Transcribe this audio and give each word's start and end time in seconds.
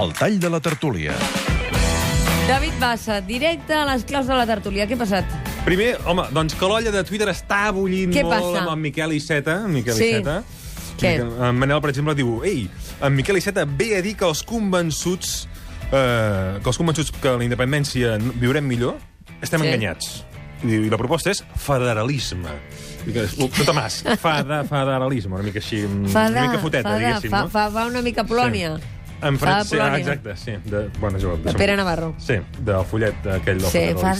El 0.00 0.12
tall 0.16 0.38
de 0.40 0.48
la 0.50 0.60
tertúlia. 0.60 1.12
David 2.48 2.72
Bassa, 2.80 3.20
directe 3.20 3.74
a 3.76 3.84
les 3.86 4.04
claus 4.08 4.26
de 4.26 4.34
la 4.34 4.46
tertúlia. 4.48 4.86
Què 4.88 4.96
ha 4.96 5.00
passat? 5.00 5.34
Primer, 5.66 5.92
home, 6.08 6.24
doncs 6.34 6.56
que 6.58 6.68
l'olla 6.70 6.90
de 6.94 7.02
Twitter 7.06 7.28
està 7.30 7.66
bullint 7.76 8.14
Què 8.14 8.24
molt 8.24 8.34
passa? 8.38 8.62
amb 8.64 8.72
en 8.72 8.80
Miquel 8.86 9.12
Iceta. 9.18 9.58
En 9.66 9.74
Miquel 9.76 9.94
Sí. 9.98 10.08
Iceta. 10.14 10.40
Què? 11.00 11.12
En 11.20 11.56
Manel, 11.60 11.80
per 11.80 11.90
exemple, 11.92 12.14
diu 12.14 12.40
Ei, 12.44 12.68
en 13.00 13.14
Miquel 13.14 13.38
Iceta 13.38 13.64
ve 13.66 13.92
a 13.98 14.02
dir 14.02 14.16
que 14.16 14.24
els 14.28 14.42
convençuts 14.42 15.46
eh, 15.92 16.58
que 16.62 16.68
els 16.68 16.78
convençuts 16.78 17.12
que 17.20 17.36
la 17.36 17.44
independència 17.44 18.16
viurem 18.40 18.66
millor 18.66 18.96
estem 19.42 19.60
Sí. 19.60 19.66
enganyats. 19.68 20.24
I, 20.64 20.88
la 20.90 20.98
proposta 20.98 21.30
és 21.30 21.42
federalisme. 21.56 22.50
No 23.38 23.48
Tomàs, 23.64 24.02
fada, 24.20 24.62
federalisme, 24.68 25.32
una 25.34 25.42
mica 25.42 25.58
així, 25.58 25.86
Fa 26.12 26.26
de, 26.28 26.36
una 26.36 26.48
mica 26.50 26.58
foteta, 26.60 26.88
fa, 26.90 26.98
de, 26.98 27.06
diguéssim, 27.06 27.30
fa, 27.30 27.42
no? 27.46 27.48
fa, 27.48 27.70
fa 27.70 27.86
una 27.88 28.02
mica 28.02 28.24
Polònia. 28.28 28.74
En 29.22 29.36
Polònia. 29.38 29.84
ah, 29.84 29.98
exacte, 29.98 30.36
sí. 30.36 30.52
De, 30.64 30.88
bueno, 30.98 31.18
és 31.18 31.24
igual, 31.24 31.42
De 31.44 31.52
Pere 31.52 31.76
Navarro. 31.76 32.14
Sí, 32.18 32.38
del 32.58 32.84
follet 32.88 33.26
aquell 33.26 33.60
del 33.60 33.70
Sí, 33.70 33.82
fa- 34.00 34.14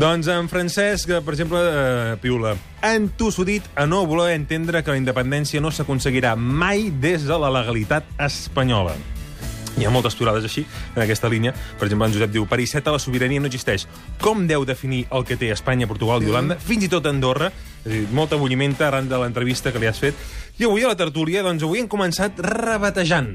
Doncs 0.00 0.28
en 0.28 0.48
Francesc, 0.48 1.10
eh, 1.10 1.20
per 1.20 1.34
exemple, 1.34 1.58
eh, 1.60 2.16
piula. 2.20 2.56
Entossudit 2.82 3.62
a 3.76 3.86
no 3.86 4.06
voler 4.06 4.34
entendre 4.34 4.82
que 4.82 4.90
la 4.90 4.96
independència 4.96 5.60
no 5.60 5.70
s'aconseguirà 5.70 6.36
mai 6.36 6.90
des 6.90 7.24
de 7.28 7.38
la 7.38 7.50
legalitat 7.50 8.04
espanyola. 8.18 8.94
Hi 9.78 9.84
ha 9.86 9.90
moltes 9.90 10.16
turades 10.18 10.44
així, 10.44 10.64
en 10.96 11.02
aquesta 11.02 11.28
línia. 11.28 11.52
Per 11.78 11.86
exemple, 11.86 12.06
en 12.08 12.12
Josep 12.12 12.32
diu, 12.34 12.46
per 12.46 12.58
Iceta 12.60 12.90
la 12.90 12.98
sobirania 12.98 13.40
no 13.40 13.46
existeix. 13.46 13.86
Com 14.20 14.46
deu 14.48 14.64
definir 14.66 15.06
el 15.12 15.24
que 15.24 15.36
té 15.36 15.50
Espanya, 15.54 15.86
Portugal 15.86 16.22
i 16.22 16.26
Holanda, 16.28 16.56
fins 16.58 16.84
i 16.84 16.88
tot 16.88 17.06
Andorra? 17.06 17.52
És 17.84 17.86
a 17.86 17.94
dir, 17.94 18.08
molta 18.12 18.36
bullimenta 18.36 18.88
arran 18.88 19.08
de 19.08 19.16
l'entrevista 19.16 19.72
que 19.72 19.78
li 19.78 19.86
has 19.86 19.98
fet. 20.02 20.14
I 20.58 20.64
avui 20.64 20.82
a 20.84 20.88
la 20.88 20.96
tertúlia, 20.96 21.42
doncs 21.42 21.62
avui 21.62 21.78
hem 21.80 21.88
començat 21.88 22.36
rebatejant. 22.44 23.30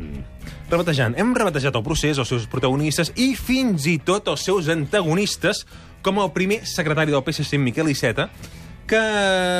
Rebatejant. 0.69 1.13
Hem 1.19 1.33
rebatejat 1.37 1.75
el 1.77 1.83
procés, 1.85 2.17
els 2.17 2.29
seus 2.31 2.47
protagonistes 2.49 3.11
i 3.21 3.33
fins 3.37 3.85
i 3.89 3.97
tot 4.01 4.27
els 4.31 4.45
seus 4.47 4.69
antagonistes, 4.73 5.65
com 6.05 6.21
el 6.21 6.31
primer 6.33 6.63
secretari 6.69 7.13
del 7.13 7.23
PSC, 7.25 7.59
Miquel 7.61 7.89
Iceta, 7.93 8.29
que, 8.89 9.01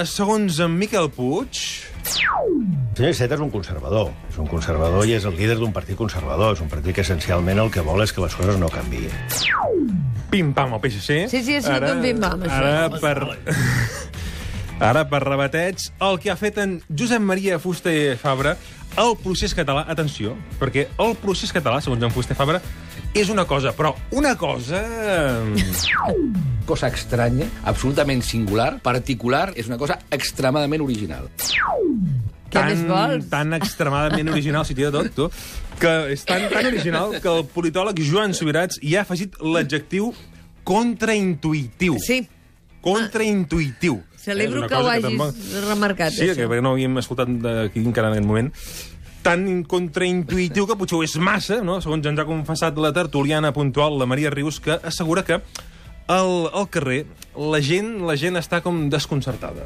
segons 0.10 0.60
en 0.62 0.74
Miquel 0.78 1.10
Puig... 1.14 1.62
El 2.06 2.98
senyor 2.98 3.12
Iceta 3.12 3.36
és 3.36 3.42
un 3.44 3.50
conservador. 3.52 4.12
És 4.30 4.38
un 4.40 4.48
conservador 4.48 5.08
i 5.10 5.16
és 5.18 5.26
el 5.28 5.34
líder 5.36 5.58
d'un 5.60 5.74
partit 5.76 5.98
conservador. 6.00 6.54
És 6.56 6.62
un 6.64 6.70
partit 6.72 6.96
que 6.96 7.04
essencialment 7.04 7.60
el 7.64 7.72
que 7.74 7.84
vol 7.84 8.04
és 8.06 8.14
que 8.14 8.22
les 8.24 8.36
coses 8.38 8.60
no 8.62 8.70
canviïn. 8.72 9.10
pim-pam 10.32 10.74
al 10.76 10.82
PSC. 10.84 11.26
Sí, 11.32 11.42
sí, 11.44 11.58
ha 11.58 11.64
sigut 11.66 11.90
un 11.90 12.02
pim-pam, 12.04 12.46
això. 12.46 12.62
Ara, 12.62 12.90
per... 13.02 13.18
Ara, 14.90 15.06
per 15.08 15.22
rebateig, 15.24 15.80
el 16.04 16.18
que 16.20 16.32
ha 16.34 16.36
fet 16.36 16.58
en 16.60 16.82
Josep 16.92 17.24
Maria 17.24 17.60
Fuster 17.64 18.18
Fabra, 18.20 18.58
el 18.98 19.16
procés 19.22 19.54
català, 19.56 19.86
atenció, 19.92 20.36
perquè 20.60 20.88
el 21.02 21.16
procés 21.22 21.54
català, 21.56 21.82
segons 21.84 22.04
en 22.06 22.14
Fuster 22.14 22.38
Fabra, 22.38 22.62
és 23.16 23.30
una 23.32 23.46
cosa, 23.48 23.74
però 23.76 23.94
una 24.16 24.36
cosa... 24.40 24.82
cosa 26.66 26.90
estranya, 26.90 27.48
absolutament 27.70 28.24
singular, 28.26 28.80
particular, 28.84 29.52
és 29.56 29.68
una 29.70 29.78
cosa 29.78 30.00
extremadament 30.12 30.82
original. 30.82 31.30
Què 32.50 32.64
més 32.66 32.86
vols? 32.88 33.28
tan 33.30 33.54
extremadament 33.58 34.32
original, 34.32 34.66
si 34.66 34.78
t'hi 34.78 34.88
de 34.88 34.94
tot, 34.96 35.12
tu, 35.14 35.28
que 35.82 35.94
és 36.16 36.24
tan, 36.26 36.48
tan 36.50 36.70
original 36.72 37.18
que 37.20 37.30
el 37.30 37.44
politòleg 37.52 38.00
Joan 38.08 38.34
Subirats 38.38 38.80
hi 38.82 38.96
ha 38.96 39.04
afegit 39.04 39.36
l'adjectiu 39.44 40.14
contraintuitiu. 40.66 42.00
Sí, 42.02 42.24
Contraintuitiu. 42.86 44.04
Celebro 44.26 44.66
que 44.68 44.76
ho 44.76 44.90
hagis 44.90 45.06
tampoc- 45.06 45.68
remarcat, 45.68 46.12
Sí, 46.14 46.28
això. 46.30 46.50
que 46.50 46.62
no 46.62 46.72
havíem 46.76 46.98
escoltat 47.02 47.30
d'aquí 47.30 47.80
encara 47.86 48.10
en 48.10 48.14
aquest 48.18 48.28
moment. 48.28 48.52
Tan 49.26 49.64
contraintuitiu 49.66 50.68
que 50.70 50.76
potser 50.78 50.98
ho 51.00 51.04
és 51.04 51.16
massa, 51.18 51.62
no? 51.66 51.80
segons 51.82 52.06
ens 52.06 52.20
ha 52.22 52.26
confessat 52.30 52.78
la 52.78 52.92
tertuliana 52.94 53.54
puntual, 53.54 53.98
la 53.98 54.06
Maria 54.06 54.30
Rius, 54.30 54.60
que 54.60 54.78
assegura 54.84 55.24
que 55.26 55.40
al, 56.08 56.50
al 56.54 56.70
carrer 56.70 57.06
la 57.36 57.58
gent, 57.62 57.96
la 58.06 58.14
gent 58.16 58.38
està 58.38 58.62
com 58.62 58.84
desconcertada. 58.94 59.66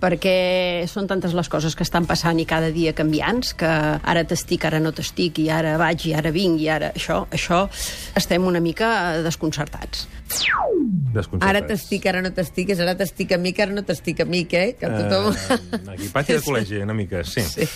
Perquè 0.00 0.84
són 0.90 1.08
tantes 1.10 1.34
les 1.36 1.48
coses 1.52 1.76
que 1.76 1.84
estan 1.86 2.06
passant 2.08 2.38
i 2.42 2.46
cada 2.48 2.70
dia 2.74 2.94
canviants, 2.96 3.54
que 3.58 3.68
ara 3.68 4.24
t'estic, 4.28 4.66
ara 4.68 4.80
no 4.82 4.92
t'estic, 4.96 5.40
i 5.42 5.48
ara 5.52 5.76
vaig, 5.80 6.08
i 6.10 6.14
ara 6.16 6.32
vinc, 6.34 6.60
i 6.62 6.70
ara 6.72 6.92
això, 6.94 7.22
això, 7.34 7.64
estem 8.18 8.46
una 8.46 8.60
mica 8.60 9.22
desconcertats. 9.26 10.06
desconcertats. 10.26 11.48
Ara 11.48 11.62
t'estic, 11.66 12.06
ara 12.06 12.22
no 12.22 12.32
t'estic, 12.36 12.72
és 12.74 12.80
ara 12.80 12.96
t'estic 12.98 13.32
a 13.32 13.38
mi, 13.38 13.52
que 13.52 13.66
ara 13.66 13.76
no 13.76 13.84
t'estic 13.86 14.24
a 14.24 14.28
mi, 14.28 14.44
què? 14.48 14.66
Que 14.80 14.90
tothom... 14.90 15.30
Uh, 15.32 15.94
aquí, 15.94 16.10
pati 16.12 16.36
de 16.36 16.42
col·legi, 16.48 16.82
una 16.84 16.96
mica, 16.96 17.24
sí. 17.24 17.44
sí. 17.44 17.68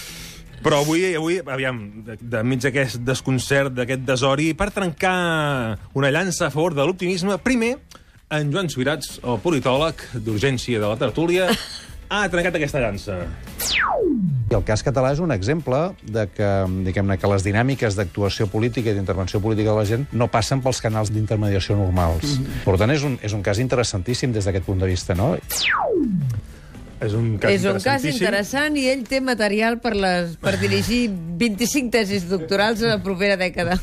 Però 0.60 0.82
avui, 0.82 1.06
avui 1.16 1.38
aviam, 1.40 1.78
de, 2.04 2.18
de 2.20 2.42
mig 2.44 2.60
d'aquest 2.60 3.00
desconcert, 3.00 3.72
d'aquest 3.72 4.04
desori, 4.04 4.50
per 4.52 4.68
trencar 4.74 5.16
una 5.96 6.10
llança 6.12 6.50
a 6.50 6.52
favor 6.52 6.76
de 6.76 6.84
l'optimisme, 6.84 7.38
primer, 7.40 7.78
en 8.30 8.52
Joan 8.52 8.68
Subirats, 8.70 9.16
el 9.24 9.40
politòleg 9.42 10.04
d'urgència 10.20 10.82
de 10.82 10.90
la 10.90 10.98
tertúlia, 11.00 11.48
ha 12.10 12.28
trencat 12.28 12.56
aquesta 12.58 12.82
llança. 12.82 13.16
I 14.50 14.56
el 14.58 14.64
cas 14.66 14.82
català 14.82 15.12
és 15.14 15.20
un 15.22 15.30
exemple 15.30 15.78
de 16.02 16.24
que, 16.34 16.48
diguem-ne, 16.86 17.16
que 17.22 17.28
les 17.30 17.44
dinàmiques 17.46 17.94
d'actuació 17.94 18.48
política 18.50 18.90
i 18.90 18.96
d'intervenció 18.96 19.38
política 19.42 19.70
de 19.70 19.76
la 19.78 19.86
gent 19.86 20.08
no 20.10 20.26
passen 20.32 20.62
pels 20.64 20.82
canals 20.82 21.12
d'intermediació 21.14 21.78
normals. 21.78 22.40
Per 22.64 22.74
tant, 22.80 22.90
és 22.90 23.06
un, 23.06 23.14
és 23.22 23.36
un 23.36 23.44
cas 23.46 23.62
interessantíssim 23.62 24.34
des 24.34 24.48
d'aquest 24.48 24.66
punt 24.66 24.82
de 24.82 24.90
vista, 24.90 25.14
no? 25.14 25.36
És 27.00 27.14
un 27.14 27.36
cas 27.40 27.54
És 27.54 27.64
un 27.64 27.78
cas 27.80 28.02
interessant 28.04 28.74
i 28.76 28.88
ell 28.90 29.06
té 29.08 29.22
material 29.24 29.78
per, 29.80 29.94
les, 29.96 30.34
per 30.42 30.56
dirigir 30.60 31.06
25 31.40 31.94
tesis 31.94 32.26
doctorals 32.28 32.82
a 32.82 32.96
la 32.96 32.98
propera 33.06 33.38
dècada. 33.40 33.78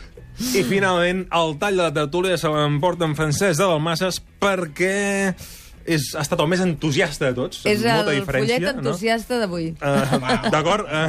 I 0.56 0.62
finalment, 0.68 1.24
el 1.36 1.56
tall 1.60 1.80
de 1.80 1.82
la 1.82 1.94
tertúlia 1.96 2.36
se 2.40 2.48
l'emporta 2.48 3.08
en 3.08 3.16
Francesc 3.16 3.58
de 3.58 3.66
Dalmases 3.66 4.20
perquè 4.40 5.32
és, 5.84 6.10
ha 6.14 6.20
estat 6.24 6.40
el 6.42 6.48
més 6.50 6.60
entusiasta 6.64 7.30
de 7.30 7.34
tots. 7.38 7.62
és 7.66 7.80
amb 7.84 7.96
molta 8.00 8.12
el 8.12 8.20
diferència, 8.20 8.56
follet 8.58 8.76
entusiasta 8.80 9.38
d'avui. 9.40 9.66
No? 9.80 9.90
Uh, 9.90 10.50
D'acord? 10.52 10.86
Uh, 10.86 11.08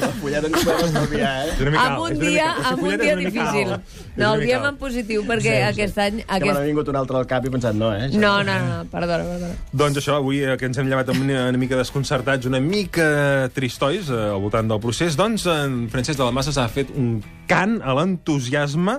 La 0.00 0.10
fullada 0.20 0.48
ens 0.50 0.64
podem 0.64 0.84
estalviar, 0.86 1.32
eh? 1.46 1.54
Amb 1.66 1.78
alt, 1.80 2.00
un 2.06 2.18
dia, 2.20 2.46
mica- 2.54 2.70
amb 2.70 2.82
un 2.86 2.96
dia 3.02 3.16
difícil. 3.18 3.74
No, 4.20 4.34
el 4.34 4.44
diem 4.46 4.64
en 4.70 4.76
positiu, 4.80 5.24
perquè 5.28 5.56
aquest 5.68 5.98
any... 6.02 6.20
Que 6.20 6.38
me 6.40 6.46
n'ha 6.46 6.52
Aquest... 6.54 6.66
vingut 6.70 6.88
un 6.92 6.98
altre 7.00 7.16
al 7.20 7.26
cap 7.30 7.44
i 7.44 7.50
he 7.50 7.54
pensat, 7.54 7.74
no, 7.78 7.90
eh? 7.94 8.08
No, 8.14 8.34
no, 8.46 8.56
no, 8.66 8.80
perdona, 8.92 9.24
perdona. 9.24 9.54
Doncs 9.72 10.00
això, 10.02 10.18
avui 10.20 10.42
eh, 10.44 10.56
que 10.60 10.68
ens 10.70 10.78
hem 10.80 10.88
llevat 10.90 11.08
amb 11.12 11.24
una, 11.24 11.46
una 11.50 11.60
mica 11.60 11.78
desconcertats, 11.80 12.46
una 12.50 12.60
mica 12.60 13.48
tristois 13.56 14.10
eh, 14.12 14.20
al 14.34 14.40
voltant 14.42 14.68
del 14.70 14.80
procés, 14.82 15.16
doncs 15.18 15.46
en 15.50 15.82
Francesc 15.92 16.18
de 16.20 16.26
la 16.28 16.34
Massa 16.36 16.52
s'ha 16.56 16.68
fet 16.72 16.92
un 16.96 17.18
cant 17.50 17.78
a 17.82 17.94
l'entusiasme 17.98 18.98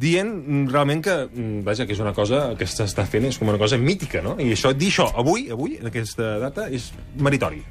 dient 0.00 0.30
mm, 0.30 0.70
realment 0.72 1.02
que, 1.04 1.16
mm, 1.28 1.62
vaja, 1.66 1.86
que 1.86 1.96
és 1.96 2.00
una 2.02 2.14
cosa 2.16 2.52
que 2.58 2.68
s'està 2.68 3.06
fent, 3.08 3.28
és 3.28 3.38
com 3.38 3.50
una 3.52 3.60
cosa 3.60 3.78
mítica, 3.78 4.22
no? 4.24 4.36
I 4.40 4.52
això, 4.56 4.72
dir 4.76 4.90
això 4.92 5.10
avui, 5.18 5.48
avui, 5.52 5.78
en 5.80 5.92
aquesta 5.92 6.38
data, 6.42 6.68
és 6.70 6.90
meritori. 7.18 7.62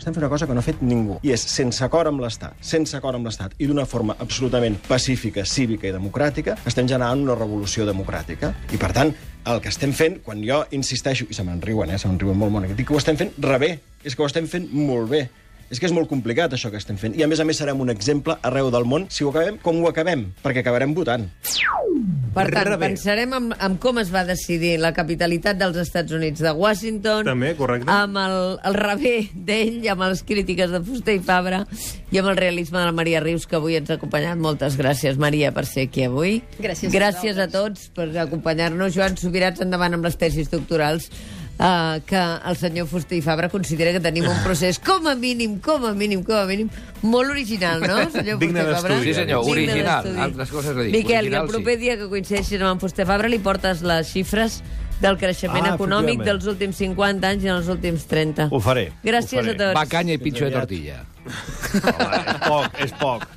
Estem 0.00 0.14
fent 0.14 0.22
una 0.24 0.30
cosa 0.32 0.46
que 0.48 0.54
no 0.56 0.62
ha 0.62 0.64
fet 0.64 0.80
ningú, 0.80 1.18
i 1.22 1.34
és 1.34 1.42
sense 1.52 1.84
acord 1.84 2.08
amb 2.08 2.22
l'Estat, 2.24 2.56
sense 2.64 2.96
acord 2.96 3.18
amb 3.18 3.28
l'Estat, 3.28 3.52
i 3.60 3.68
d'una 3.68 3.84
forma 3.86 4.16
absolutament 4.24 4.78
pacífica, 4.88 5.44
cívica 5.44 5.90
i 5.90 5.92
democràtica, 5.92 6.56
estem 6.66 6.88
generant 6.88 7.20
una 7.26 7.36
revolució 7.36 7.84
democràtica. 7.86 8.54
I, 8.72 8.80
per 8.80 8.90
tant, 8.96 9.12
el 9.52 9.60
que 9.60 9.68
estem 9.68 9.92
fent, 9.96 10.18
quan 10.24 10.40
jo 10.44 10.62
insisteixo, 10.76 11.28
i 11.28 11.36
se 11.36 11.44
me'n 11.44 11.60
riuen, 11.64 11.92
eh, 11.92 12.00
se 12.00 12.08
me'n 12.08 12.18
riuen 12.20 12.40
molt, 12.40 12.52
molt, 12.54 12.72
dic 12.76 12.88
que 12.88 12.96
ho 12.96 13.00
estem 13.00 13.20
fent 13.20 13.36
rebé, 13.44 13.74
és 14.02 14.16
que 14.16 14.24
ho 14.24 14.28
estem 14.30 14.48
fent 14.48 14.70
molt 14.72 15.12
bé. 15.12 15.26
És 15.70 15.78
que 15.78 15.86
és 15.86 15.94
molt 15.94 16.10
complicat, 16.10 16.50
això 16.56 16.70
que 16.72 16.80
estem 16.80 16.98
fent. 16.98 17.14
I, 17.14 17.22
a 17.22 17.28
més 17.30 17.38
a 17.38 17.46
més, 17.46 17.60
serem 17.62 17.78
un 17.80 17.92
exemple 17.92 18.34
arreu 18.42 18.72
del 18.74 18.88
món 18.90 19.06
si 19.08 19.22
ho 19.22 19.30
acabem 19.30 19.60
com 19.62 19.78
ho 19.84 19.90
acabem, 19.90 20.32
perquè 20.42 20.64
acabarem 20.64 20.94
votant. 20.96 21.28
Per 22.34 22.44
tant, 22.50 22.66
Rebé. 22.68 22.88
pensarem 22.92 23.32
en, 23.34 23.48
en 23.58 23.76
com 23.82 23.98
es 23.98 24.10
va 24.14 24.22
decidir 24.26 24.76
la 24.78 24.92
capitalitat 24.94 25.58
dels 25.58 25.76
Estats 25.82 26.14
Units 26.14 26.42
de 26.42 26.52
Washington. 26.54 27.24
També, 27.26 27.50
correcte. 27.58 27.90
Amb 27.90 28.18
el, 28.22 28.36
el 28.70 28.78
rebé 28.78 29.14
d'ell, 29.34 29.80
amb 29.90 30.06
les 30.06 30.22
crítiques 30.26 30.70
de 30.70 30.80
Fuster 30.86 31.16
i 31.18 31.22
Fabra, 31.26 31.64
i 32.10 32.20
amb 32.22 32.30
el 32.30 32.38
realisme 32.38 32.78
de 32.78 32.84
la 32.86 32.94
Maria 32.94 33.22
Rius, 33.24 33.48
que 33.50 33.58
avui 33.58 33.78
ens 33.78 33.90
ha 33.90 33.98
acompanyat. 33.98 34.38
Moltes 34.38 34.78
gràcies, 34.78 35.18
Maria, 35.22 35.50
per 35.54 35.66
ser 35.66 35.88
aquí 35.90 36.06
avui. 36.06 36.38
Gràcies 36.62 36.90
a 36.90 36.94
Gràcies 36.94 37.42
a 37.42 37.50
tots 37.50 37.90
per 37.94 38.06
acompanyar-nos. 38.22 38.94
Joan 38.94 39.18
Subirats, 39.18 39.62
endavant 39.66 39.98
amb 39.98 40.06
les 40.06 40.18
tesis 40.18 40.50
doctorals. 40.54 41.10
Uh, 41.60 42.00
que 42.08 42.16
el 42.16 42.56
senyor 42.56 42.86
Fuster 42.88 43.18
i 43.18 43.20
Fabra 43.20 43.50
considera 43.52 43.92
que 43.92 44.00
tenim 44.00 44.24
un 44.24 44.38
procés 44.46 44.78
com 44.80 45.04
a 45.10 45.12
mínim, 45.14 45.58
com 45.60 45.84
a 45.84 45.90
mínim, 45.92 46.22
com 46.24 46.38
a 46.40 46.46
mínim, 46.48 46.70
molt 47.02 47.28
original, 47.34 47.82
no, 47.84 47.98
senyor 48.14 48.38
Digne 48.40 48.62
Fuster 48.64 48.72
i 48.72 48.76
Fabra? 48.78 48.94
d'estudi. 48.94 49.10
Sí, 49.10 49.14
senyor, 49.18 49.44
Digne 49.44 49.66
original. 49.68 50.02
d'estudi. 50.06 50.22
Altres 50.24 50.50
coses 50.56 50.70
a 50.72 50.80
dir. 50.80 50.92
Miquel, 50.94 51.12
i 51.12 51.28
Original, 51.28 51.44
el 51.44 51.52
proper 51.52 51.74
sí. 51.76 51.80
dia 51.84 51.98
que 52.00 52.08
coincideixis 52.08 52.62
amb 52.62 52.72
en 52.72 52.80
Fuster 52.80 53.04
Fabra 53.12 53.28
li 53.28 53.38
portes 53.44 53.82
les 53.84 54.08
xifres 54.08 54.62
del 55.04 55.18
creixement 55.20 55.64
Ah, 55.68 55.74
econòmic 55.76 56.16
efectivament. 56.22 56.26
dels 56.32 56.48
últims 56.54 56.76
50 56.80 57.28
anys 57.34 57.44
i 57.44 57.52
els 57.52 57.68
últims 57.76 58.08
30. 58.08 58.48
Ho 58.52 58.60
faré. 58.64 58.86
Gràcies 59.04 59.42
ho 59.42 59.44
faré. 59.44 59.54
a 59.54 59.60
tots. 59.66 59.76
Va 59.82 59.84
canya 59.92 60.16
i 60.16 60.18
pitjor 60.24 60.48
de 60.48 60.56
tortilla. 60.62 61.04
Home, 62.00 62.24
és 62.24 62.40
poc, 62.48 62.80
és 62.88 62.92
poc. 63.04 63.28